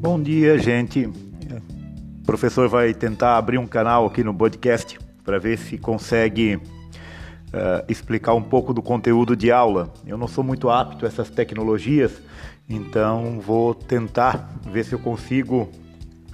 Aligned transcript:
Bom 0.00 0.18
dia, 0.18 0.58
gente. 0.58 1.04
O 1.04 2.24
professor 2.24 2.70
vai 2.70 2.94
tentar 2.94 3.36
abrir 3.36 3.58
um 3.58 3.66
canal 3.66 4.06
aqui 4.06 4.24
no 4.24 4.32
podcast 4.32 4.98
para 5.22 5.38
ver 5.38 5.58
se 5.58 5.76
consegue 5.76 6.54
uh, 6.54 7.84
explicar 7.86 8.32
um 8.32 8.40
pouco 8.40 8.72
do 8.72 8.80
conteúdo 8.80 9.36
de 9.36 9.52
aula. 9.52 9.92
Eu 10.06 10.16
não 10.16 10.26
sou 10.26 10.42
muito 10.42 10.70
apto 10.70 11.04
a 11.04 11.08
essas 11.08 11.28
tecnologias, 11.28 12.22
então 12.66 13.38
vou 13.40 13.74
tentar 13.74 14.50
ver 14.72 14.86
se 14.86 14.94
eu 14.94 14.98
consigo 14.98 15.68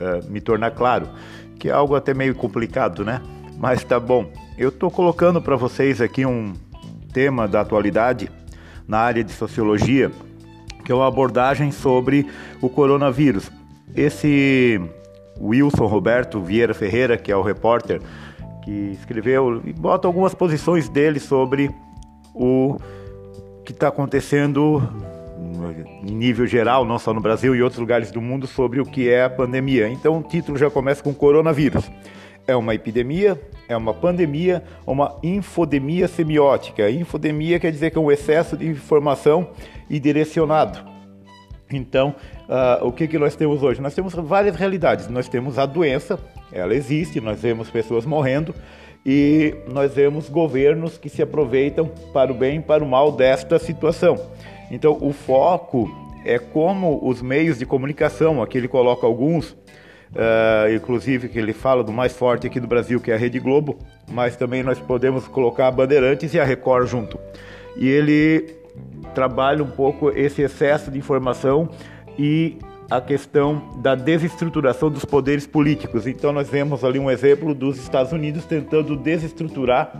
uh, 0.01 0.31
me 0.31 0.41
tornar 0.41 0.71
claro, 0.71 1.09
que 1.59 1.69
é 1.69 1.73
algo 1.73 1.97
até 1.97 2.15
meio 2.15 2.37
complicado, 2.37 3.05
né? 3.05 3.21
Mas 3.59 3.83
tá 3.83 3.99
bom. 3.99 4.31
Eu 4.57 4.69
estou 4.69 4.93
colocando 4.93 5.43
para 5.43 5.57
vocês 5.57 6.01
aqui 6.01 6.25
um 6.25 6.53
tema 7.13 7.49
da 7.49 7.63
atualidade 7.63 8.31
na 8.87 8.99
área 8.99 9.25
de 9.25 9.33
sociologia 9.33 10.13
que 10.87 10.93
é 10.93 10.95
uma 10.95 11.09
abordagem 11.09 11.73
sobre 11.73 12.29
o 12.63 12.69
coronavírus. 12.69 13.51
Esse 13.95 14.81
Wilson 15.39 15.87
Roberto 15.87 16.41
Vieira 16.41 16.73
Ferreira, 16.73 17.19
que 17.19 17.33
é 17.33 17.37
o 17.37 17.43
repórter 17.43 18.01
que 18.63 18.93
escreveu, 18.93 19.61
e 19.65 19.73
bota 19.73 20.07
algumas 20.07 20.33
posições 20.33 20.89
dele 20.89 21.19
sobre 21.19 21.71
o 22.33 22.77
que 23.65 23.73
está 23.73 23.89
acontecendo 23.89 24.81
em 26.05 26.15
nível 26.15 26.47
geral, 26.47 26.85
não 26.85 27.01
só 27.01 27.13
no 27.13 27.21
Brasil 27.21 27.55
e 27.55 27.63
outros 27.63 27.81
lugares 27.81 28.13
do 28.13 28.23
mundo, 28.23 28.47
sobre 28.47 28.81
o 28.81 28.85
que 28.85 29.09
é 29.09 29.25
a 29.25 29.31
pandemia. 29.31 29.89
Então 29.89 30.19
o 30.19 30.23
título 30.23 30.57
já 30.57 30.71
começa 30.71 31.03
com 31.03 31.13
coronavírus. 31.13 31.91
É 32.47 32.55
uma 32.55 32.75
epidemia, 32.75 33.41
é 33.69 33.77
uma 33.77 33.93
pandemia, 33.93 34.63
uma 34.87 35.19
infodemia 35.23 36.07
semiótica. 36.07 36.89
Infodemia 36.91 37.59
quer 37.59 37.73
dizer 37.73 37.91
que 37.91 37.99
é 37.99 38.01
um 38.01 38.11
excesso 38.11 38.57
de 38.57 38.67
informação 38.67 39.51
e 39.91 39.99
direcionado. 39.99 40.79
Então, 41.73 42.15
uh, 42.49 42.87
o 42.87 42.93
que, 42.93 43.09
que 43.09 43.19
nós 43.19 43.35
temos 43.35 43.63
hoje? 43.63 43.81
Nós 43.81 43.95
temos 43.95 44.15
várias 44.15 44.55
realidades. 44.55 45.09
Nós 45.09 45.29
temos 45.29 45.59
a 45.59 45.67
doença, 45.67 46.19
ela 46.53 46.75
existe, 46.75 47.21
nós 47.21 47.41
vemos 47.41 47.69
pessoas 47.69 48.07
morrendo 48.07 48.55
e 49.05 49.55
nós 49.73 49.95
vemos 49.95 50.29
governos 50.29 50.99
que 50.99 51.09
se 51.09 51.23
aproveitam 51.23 51.91
para 52.13 52.33
o 52.33 52.35
bem 52.35 52.59
e 52.59 52.63
para 52.63 52.83
o 52.83 52.89
mal 52.89 53.13
desta 53.13 53.59
situação. 53.59 54.17
Então, 54.71 54.99
o 55.01 55.13
foco 55.13 55.89
é 56.25 56.39
como 56.39 57.01
os 57.09 57.23
meios 57.23 57.59
de 57.59 57.65
comunicação, 57.65 58.43
aqui 58.43 58.59
ele 58.59 58.67
coloca 58.67 59.07
alguns, 59.07 59.57
uh, 60.13 60.73
inclusive 60.75 61.29
que 61.29 61.39
ele 61.39 61.53
fala 61.53 61.83
do 61.83 61.93
mais 61.93 62.17
forte 62.17 62.47
aqui 62.47 62.61
do 62.61 62.67
Brasil, 62.67 63.01
que 63.01 63.11
é 63.11 63.15
a 63.15 63.19
Rede 63.19 63.39
Globo, 63.39 63.79
mas 64.11 64.37
também 64.37 64.63
nós 64.63 64.79
podemos 64.79 65.27
colocar 65.29 65.69
a 65.69 65.71
Bandeirantes 65.71 66.33
e 66.35 66.41
a 66.41 66.45
Record 66.45 66.87
junto. 66.89 67.19
E 67.77 67.89
ele 67.89 68.57
trabalha 69.15 69.63
um 69.63 69.71
pouco 69.71 70.11
esse 70.11 70.43
excesso 70.43 70.91
de 70.91 70.99
informação 70.99 71.69
e 72.19 72.59
a 72.91 73.01
questão 73.01 73.81
da 73.83 73.95
desestruturação 73.95 74.91
dos 74.91 75.05
poderes 75.05 75.47
políticos. 75.47 76.07
Então 76.07 76.33
nós 76.33 76.49
vemos 76.49 76.85
ali 76.85 76.99
um 76.99 77.11
exemplo 77.11 77.55
dos 77.55 77.79
Estados 77.79 78.13
Unidos 78.13 78.45
tentando 78.45 78.97
desestruturar 78.97 79.91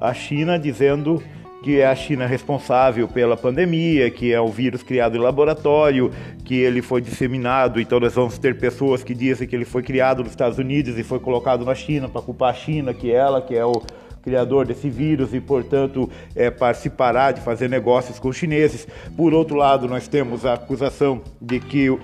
a 0.00 0.12
China, 0.12 0.58
dizendo 0.58 1.22
que 1.64 1.80
é 1.80 1.86
a 1.86 1.96
China 1.96 2.26
responsável 2.26 3.08
pela 3.08 3.38
pandemia, 3.38 4.10
que 4.10 4.30
é 4.30 4.38
um 4.38 4.50
vírus 4.50 4.82
criado 4.82 5.16
em 5.16 5.18
laboratório, 5.18 6.10
que 6.44 6.56
ele 6.56 6.82
foi 6.82 7.00
disseminado, 7.00 7.80
então 7.80 7.98
nós 7.98 8.12
vamos 8.12 8.36
ter 8.36 8.58
pessoas 8.58 9.02
que 9.02 9.14
dizem 9.14 9.48
que 9.48 9.56
ele 9.56 9.64
foi 9.64 9.82
criado 9.82 10.22
nos 10.22 10.32
Estados 10.32 10.58
Unidos 10.58 10.98
e 10.98 11.02
foi 11.02 11.18
colocado 11.18 11.64
na 11.64 11.74
China 11.74 12.06
para 12.06 12.20
culpar 12.20 12.50
a 12.50 12.52
China, 12.52 12.92
que 12.92 13.10
é 13.10 13.14
ela 13.14 13.40
que 13.40 13.56
é 13.56 13.64
o 13.64 13.80
criador 14.22 14.66
desse 14.66 14.90
vírus 14.90 15.32
e, 15.32 15.40
portanto, 15.40 16.10
é, 16.36 16.50
para 16.50 16.74
se 16.74 16.90
parar 16.90 17.32
de 17.32 17.40
fazer 17.40 17.70
negócios 17.70 18.18
com 18.18 18.28
os 18.28 18.36
chineses. 18.36 18.86
Por 19.16 19.32
outro 19.32 19.56
lado, 19.56 19.88
nós 19.88 20.06
temos 20.06 20.44
a 20.44 20.52
acusação 20.52 21.22
de 21.40 21.60
que, 21.60 21.88
uh, 21.88 21.98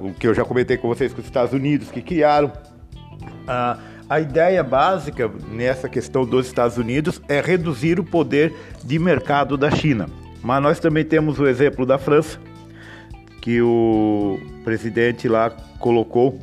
o 0.00 0.14
que 0.14 0.26
eu 0.26 0.34
já 0.34 0.44
comentei 0.44 0.76
com 0.76 0.88
vocês, 0.88 1.12
com 1.12 1.20
os 1.20 1.26
Estados 1.26 1.52
Unidos, 1.52 1.92
que 1.92 2.02
criaram. 2.02 2.48
Uh, 2.48 3.89
a 4.10 4.18
ideia 4.18 4.64
básica 4.64 5.30
nessa 5.52 5.88
questão 5.88 6.26
dos 6.26 6.48
Estados 6.48 6.76
Unidos 6.76 7.22
é 7.28 7.40
reduzir 7.40 8.00
o 8.00 8.04
poder 8.04 8.52
de 8.82 8.98
mercado 8.98 9.56
da 9.56 9.70
China. 9.70 10.08
Mas 10.42 10.60
nós 10.60 10.80
também 10.80 11.04
temos 11.04 11.38
o 11.38 11.46
exemplo 11.46 11.86
da 11.86 11.96
França, 11.96 12.36
que 13.40 13.62
o 13.62 14.36
presidente 14.64 15.28
lá 15.28 15.50
colocou 15.78 16.36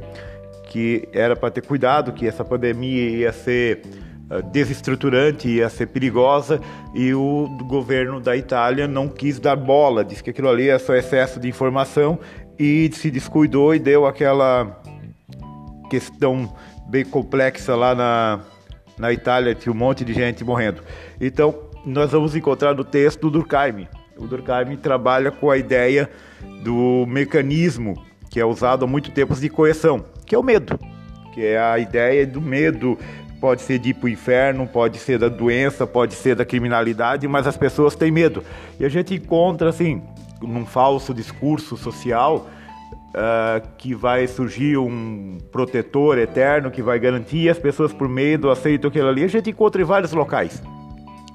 que 0.69 1.09
era 1.11 1.35
para 1.35 1.51
ter 1.51 1.65
cuidado, 1.65 2.13
que 2.13 2.25
essa 2.25 2.45
pandemia 2.45 3.09
ia 3.09 3.33
ser 3.33 3.81
eh, 4.29 4.41
desestruturante, 4.43 5.49
ia 5.49 5.69
ser 5.69 5.87
perigosa, 5.87 6.61
e 6.95 7.13
o 7.13 7.49
governo 7.67 8.21
da 8.21 8.35
Itália 8.35 8.87
não 8.87 9.09
quis 9.09 9.39
dar 9.39 9.57
bola, 9.57 10.05
disse 10.05 10.23
que 10.23 10.29
aquilo 10.29 10.49
ali 10.49 10.69
é 10.69 10.79
só 10.79 10.95
excesso 10.95 11.37
de 11.37 11.49
informação 11.49 12.17
e 12.57 12.89
se 12.93 13.11
descuidou 13.11 13.75
e 13.75 13.79
deu 13.79 14.05
aquela 14.05 14.81
questão 15.89 16.53
bem 16.89 17.05
complexa 17.05 17.75
lá 17.75 17.93
na, 17.93 18.39
na 18.97 19.11
Itália, 19.11 19.55
tinha 19.55 19.73
um 19.73 19.77
monte 19.77 20.03
de 20.03 20.13
gente 20.13 20.43
morrendo. 20.43 20.81
Então, 21.19 21.55
nós 21.85 22.11
vamos 22.11 22.35
encontrar 22.35 22.73
no 22.73 22.83
texto 22.83 23.21
do 23.21 23.31
Durkheim. 23.31 23.87
O 24.17 24.27
Durkheim 24.27 24.75
trabalha 24.77 25.31
com 25.31 25.49
a 25.49 25.57
ideia 25.57 26.09
do 26.63 27.05
mecanismo 27.07 28.05
que 28.29 28.39
é 28.39 28.45
usado 28.45 28.83
há 28.83 28.87
muito 28.87 29.09
tempo 29.11 29.33
de 29.33 29.49
coerção, 29.49 30.03
que 30.25 30.35
é 30.35 30.37
o 30.37 30.43
medo, 30.43 30.77
que 31.33 31.45
é 31.45 31.57
a 31.57 31.79
ideia 31.79 32.27
do 32.27 32.41
medo 32.41 32.97
Pode 33.39 33.61
ser 33.61 33.77
de 33.77 33.89
ir 33.89 33.93
para 33.93 34.07
o 34.07 34.09
inferno, 34.09 34.65
pode 34.65 34.97
ser 34.97 35.19
da 35.19 35.29
doença, 35.29 35.85
pode 35.85 36.15
ser 36.15 36.35
da 36.35 36.43
criminalidade, 36.43 37.27
mas 37.27 37.45
as 37.45 37.55
pessoas 37.55 37.95
têm 37.95 38.09
medo. 38.09 38.43
E 38.79 38.85
a 38.85 38.89
gente 38.89 39.13
encontra, 39.13 39.69
assim, 39.69 40.01
num 40.41 40.65
falso 40.65 41.13
discurso 41.13 41.77
social, 41.77 42.47
uh, 43.09 43.67
que 43.77 43.93
vai 43.93 44.27
surgir 44.27 44.77
um 44.77 45.37
protetor 45.51 46.17
eterno 46.17 46.71
que 46.71 46.81
vai 46.81 46.99
garantir, 46.99 47.49
as 47.49 47.59
pessoas 47.59 47.93
por 47.93 48.07
medo 48.07 48.49
aceitam 48.49 48.89
aquilo 48.89 49.07
ali. 49.07 49.23
A 49.23 49.27
gente 49.27 49.49
encontra 49.49 49.81
em 49.81 49.85
vários 49.85 50.11
locais. 50.13 50.61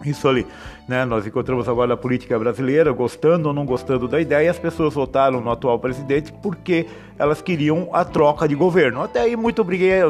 Isso 0.04 0.26
ali, 0.26 0.44
né? 0.88 1.04
Nós 1.04 1.26
encontramos 1.26 1.68
agora 1.68 1.94
a 1.94 1.96
política 1.96 2.36
brasileira, 2.38 2.90
gostando 2.92 3.48
ou 3.48 3.54
não 3.54 3.64
gostando 3.64 4.08
da 4.08 4.20
ideia, 4.20 4.50
as 4.50 4.58
pessoas 4.58 4.94
votaram 4.94 5.40
no 5.40 5.50
atual 5.50 5.78
presidente 5.78 6.32
porque 6.42 6.86
elas 7.18 7.40
queriam 7.40 7.88
a 7.92 8.04
troca 8.04 8.48
de 8.48 8.54
governo. 8.54 9.00
Até 9.00 9.20
aí 9.20 9.36
muito 9.36 9.62
briguei, 9.62 10.00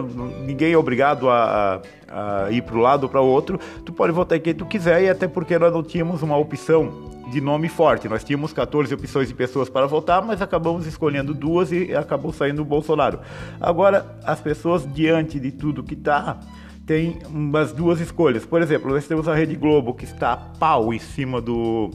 ninguém 0.46 0.72
é 0.72 0.78
obrigado 0.78 1.28
a, 1.28 1.82
a, 2.08 2.44
a 2.44 2.50
ir 2.50 2.62
para 2.62 2.76
um 2.76 2.80
lado 2.80 3.04
ou 3.04 3.08
para 3.10 3.20
o 3.20 3.26
outro. 3.26 3.60
Tu 3.84 3.92
pode 3.92 4.12
votar 4.12 4.38
em 4.38 4.40
quem 4.40 4.54
tu 4.54 4.64
quiser 4.64 5.02
e 5.02 5.10
até 5.10 5.28
porque 5.28 5.58
nós 5.58 5.72
não 5.72 5.82
tínhamos 5.82 6.22
uma 6.22 6.38
opção 6.38 7.10
de 7.32 7.40
nome 7.40 7.68
forte. 7.68 8.08
Nós 8.08 8.22
tínhamos 8.22 8.52
14 8.52 8.92
opções 8.92 9.26
de 9.26 9.34
pessoas 9.34 9.70
para 9.70 9.86
votar, 9.86 10.22
mas 10.22 10.42
acabamos 10.42 10.86
escolhendo 10.86 11.32
duas 11.32 11.72
e 11.72 11.94
acabou 11.94 12.32
saindo 12.32 12.60
o 12.60 12.64
Bolsonaro. 12.64 13.20
Agora, 13.58 14.18
as 14.22 14.40
pessoas 14.40 14.86
diante 14.92 15.40
de 15.40 15.50
tudo 15.50 15.82
que 15.82 15.94
está 15.94 16.38
tem 16.86 17.18
umas 17.28 17.72
duas 17.72 18.00
escolhas. 18.00 18.44
Por 18.44 18.60
exemplo, 18.60 18.90
nós 18.90 19.06
temos 19.06 19.26
a 19.28 19.34
Rede 19.34 19.56
Globo 19.56 19.94
que 19.94 20.04
está 20.04 20.32
a 20.32 20.36
pau 20.36 20.92
em 20.92 20.98
cima 20.98 21.40
do 21.40 21.90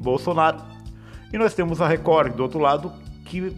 Bolsonaro 0.00 0.58
e 1.32 1.36
nós 1.36 1.52
temos 1.52 1.82
a 1.82 1.88
Record 1.88 2.34
do 2.34 2.42
outro 2.42 2.58
lado 2.58 2.90
que 3.26 3.54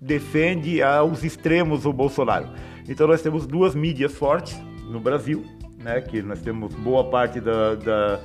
defende 0.00 0.82
aos 0.82 1.22
extremos 1.22 1.86
o 1.86 1.92
Bolsonaro. 1.92 2.48
Então 2.88 3.06
nós 3.06 3.22
temos 3.22 3.46
duas 3.46 3.74
mídias 3.74 4.12
fortes 4.12 4.60
no 4.90 4.98
Brasil, 4.98 5.44
né? 5.78 6.00
Que 6.00 6.22
nós 6.22 6.40
temos 6.40 6.74
boa 6.74 7.04
parte 7.04 7.40
da, 7.40 7.76
da 7.76 8.20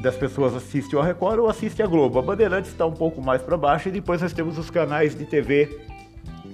das 0.00 0.16
pessoas 0.16 0.54
assistem 0.54 0.98
a 0.98 1.02
Record 1.02 1.38
ou 1.40 1.48
assistem 1.48 1.84
a 1.84 1.88
Globo. 1.88 2.18
A 2.18 2.22
Bandeirantes 2.22 2.70
está 2.70 2.86
um 2.86 2.92
pouco 2.92 3.22
mais 3.22 3.42
para 3.42 3.56
baixo 3.56 3.88
e 3.88 3.92
depois 3.92 4.20
nós 4.20 4.32
temos 4.32 4.58
os 4.58 4.70
canais 4.70 5.14
de 5.14 5.24
TV 5.24 5.80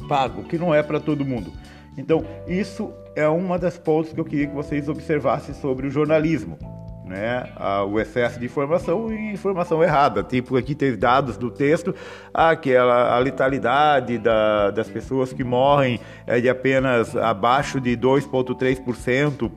pago, 0.08 0.42
que 0.44 0.58
não 0.58 0.74
é 0.74 0.82
para 0.82 0.98
todo 0.98 1.24
mundo. 1.24 1.52
Então, 1.96 2.24
isso 2.46 2.92
é 3.14 3.28
uma 3.28 3.58
das 3.58 3.78
pontos 3.78 4.12
que 4.12 4.20
eu 4.20 4.24
queria 4.24 4.46
que 4.46 4.54
vocês 4.54 4.88
observassem 4.88 5.54
sobre 5.54 5.86
o 5.86 5.90
jornalismo. 5.90 6.58
Né, 7.04 7.44
o 7.88 7.98
excesso 7.98 8.38
de 8.38 8.46
informação 8.46 9.12
e 9.12 9.32
informação 9.32 9.82
errada. 9.82 10.22
Tipo, 10.22 10.56
aqui 10.56 10.76
tem 10.76 10.96
dados 10.96 11.36
do 11.36 11.50
texto, 11.50 11.92
aquela 12.32 13.16
a 13.16 13.18
letalidade 13.18 14.16
da, 14.16 14.70
das 14.70 14.88
pessoas 14.88 15.32
que 15.32 15.42
morrem 15.42 15.98
é 16.24 16.40
de 16.40 16.48
apenas 16.48 17.16
abaixo 17.16 17.80
de 17.80 17.96
2,3%. 17.96 19.50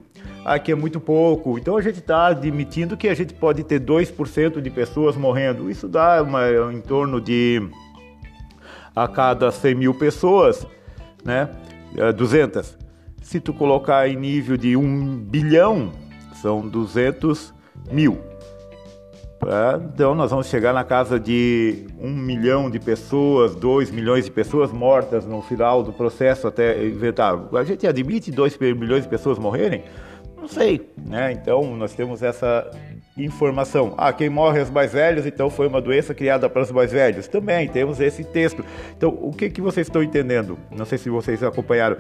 Aqui 0.46 0.72
é 0.72 0.76
muito 0.76 1.00
pouco. 1.00 1.58
Então 1.58 1.78
a 1.78 1.82
gente 1.82 2.00
está 2.00 2.28
admitindo 2.28 2.98
que 2.98 3.08
a 3.08 3.14
gente 3.14 3.34
pode 3.34 3.64
ter 3.64 3.80
2% 3.80 4.62
de 4.62 4.70
pessoas 4.70 5.16
morrendo. 5.16 5.70
Isso 5.70 5.88
dá 5.88 6.22
uma, 6.22 6.42
em 6.72 6.82
torno 6.82 7.22
de 7.22 7.62
a 8.96 9.08
cada 9.08 9.52
100 9.52 9.76
mil 9.76 9.94
pessoas, 9.94 10.68
né? 11.24 11.50
200. 12.16 12.78
É, 12.80 13.24
Se 13.24 13.40
tu 13.40 13.54
colocar 13.54 14.08
em 14.08 14.16
nível 14.16 14.58
de 14.58 14.76
1 14.76 15.18
bilhão, 15.18 15.92
são 16.42 16.68
200 16.68 17.54
mil. 17.92 18.20
É, 19.46 19.76
então 19.94 20.16
nós 20.16 20.32
vamos 20.32 20.48
chegar 20.48 20.74
na 20.74 20.84
casa 20.84 21.20
de 21.20 21.88
1 22.00 22.10
milhão 22.10 22.70
de 22.70 22.80
pessoas, 22.80 23.56
2 23.56 23.92
milhões 23.92 24.26
de 24.26 24.32
pessoas 24.32 24.72
mortas 24.72 25.26
no 25.26 25.42
final 25.42 25.84
do 25.84 25.92
processo 25.92 26.48
até 26.48 26.86
inventar. 26.86 27.38
A 27.54 27.64
gente 27.64 27.86
admite 27.88 28.32
2 28.32 28.58
milhões 28.58 29.04
de 29.04 29.10
pessoas 29.10 29.38
morrerem? 29.38 29.84
Não 30.44 30.50
sei, 30.50 30.90
né? 30.98 31.32
Então 31.32 31.74
nós 31.78 31.94
temos 31.94 32.22
essa 32.22 32.70
informação. 33.16 33.94
Ah, 33.98 34.12
quem 34.12 34.28
morre 34.28 34.60
é 34.60 34.64
os 34.64 34.70
mais 34.70 34.92
velhos, 34.92 35.26
então 35.26 35.50
foi 35.50 35.70
uma 35.70 35.80
doença 35.80 36.14
criada 36.14 36.50
para 36.50 36.64
os 36.64 36.70
mais 36.70 36.92
velhos. 36.92 37.30
Também 37.30 37.66
temos 37.70 38.02
esse 38.02 38.26
texto. 38.26 38.62
Então, 38.98 39.18
o 39.22 39.32
que, 39.32 39.50
que 39.50 39.62
vocês 39.62 39.88
estão 39.88 40.04
entendendo? 40.04 40.60
Não 40.70 40.84
sei 40.84 40.98
se 40.98 41.10
vocês 41.10 41.42
acompanharam. 41.42 41.96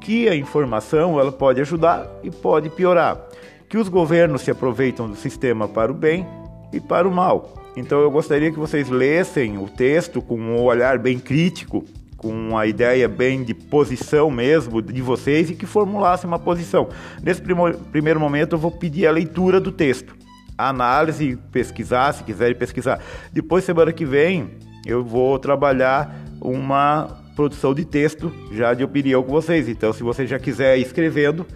Que 0.00 0.26
a 0.26 0.34
informação 0.34 1.20
ela 1.20 1.30
pode 1.30 1.60
ajudar 1.60 2.08
e 2.22 2.30
pode 2.30 2.70
piorar. 2.70 3.28
Que 3.68 3.76
os 3.76 3.90
governos 3.90 4.40
se 4.40 4.50
aproveitam 4.50 5.06
do 5.06 5.14
sistema 5.14 5.68
para 5.68 5.92
o 5.92 5.94
bem 5.94 6.26
e 6.72 6.80
para 6.80 7.06
o 7.06 7.12
mal. 7.12 7.52
Então 7.76 8.00
eu 8.00 8.10
gostaria 8.10 8.50
que 8.50 8.58
vocês 8.58 8.88
lessem 8.88 9.58
o 9.58 9.68
texto 9.68 10.22
com 10.22 10.40
um 10.40 10.62
olhar 10.62 10.98
bem 10.98 11.18
crítico, 11.18 11.84
com 12.22 12.30
uma 12.30 12.66
ideia 12.66 13.08
bem 13.08 13.42
de 13.42 13.52
posição 13.52 14.30
mesmo 14.30 14.80
de 14.80 15.02
vocês 15.02 15.50
e 15.50 15.54
que 15.54 15.66
formulassem 15.66 16.28
uma 16.28 16.38
posição. 16.38 16.88
Nesse 17.22 17.42
primeiro 17.42 18.20
momento 18.20 18.54
eu 18.54 18.58
vou 18.58 18.70
pedir 18.70 19.06
a 19.06 19.10
leitura 19.10 19.60
do 19.60 19.72
texto 19.72 20.14
análise, 20.56 21.38
pesquisar, 21.50 22.12
se 22.12 22.24
quiserem 22.24 22.54
pesquisar. 22.54 23.00
Depois, 23.32 23.64
semana 23.64 23.92
que 23.92 24.04
vem, 24.04 24.50
eu 24.86 25.04
vou 25.04 25.38
trabalhar 25.38 26.14
uma 26.40 27.20
produção 27.34 27.74
de 27.74 27.84
texto 27.84 28.32
já 28.52 28.74
de 28.74 28.84
opinião 28.84 29.22
com 29.22 29.32
vocês. 29.32 29.68
Então, 29.68 29.92
se 29.92 30.02
você 30.02 30.26
já 30.26 30.38
quiser 30.38 30.78
ir 30.78 30.82
escrevendo, 30.82 31.46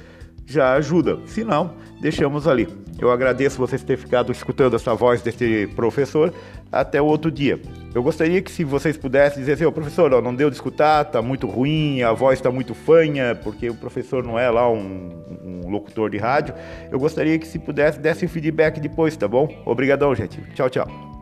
já 0.47 0.75
ajuda. 0.75 1.19
Se 1.27 1.45
não, 1.45 1.75
deixamos 2.01 2.47
ali. 2.47 2.69
Eu 2.99 3.11
agradeço 3.11 3.59
vocês 3.59 3.83
terem 3.83 4.03
ficado 4.03 4.33
escutando 4.33 4.75
essa 4.75 4.95
voz 4.95 5.21
desse 5.21 5.69
professor. 5.77 6.33
Até 6.73 7.01
o 7.01 7.05
outro 7.05 7.31
dia. 7.31 7.61
Eu 7.97 8.03
gostaria 8.03 8.43
que 8.43 8.51
se 8.51 8.63
vocês 8.63 8.95
pudessem 8.95 9.39
dizer 9.39 9.55
assim, 9.55 9.65
oh, 9.65 9.73
professor, 9.73 10.21
não 10.21 10.35
deu 10.35 10.51
de 10.51 10.57
escutar, 10.57 11.03
tá 11.07 11.23
muito 11.23 11.47
ruim, 11.47 12.03
a 12.03 12.13
voz 12.13 12.39
está 12.39 12.51
muito 12.51 12.75
fanha, 12.75 13.35
porque 13.35 13.71
o 13.71 13.75
professor 13.75 14.23
não 14.23 14.39
é 14.39 14.51
lá 14.51 14.71
um, 14.71 15.19
um, 15.43 15.71
locutor 15.71 16.11
de 16.11 16.19
rádio. 16.19 16.53
Eu 16.91 16.99
gostaria 16.99 17.39
que 17.39 17.47
se 17.47 17.59
pudesse 17.59 17.99
desse 17.99 18.27
um 18.27 18.29
feedback 18.29 18.81
depois, 18.81 19.17
tá 19.17 19.27
bom? 19.27 19.49
Obrigadão, 19.65 20.15
gente. 20.15 20.39
Tchau, 20.55 20.69
tchau. 20.69 21.16